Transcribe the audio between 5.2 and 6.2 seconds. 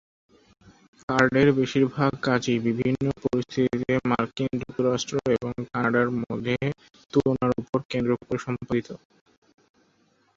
এবং কানাডার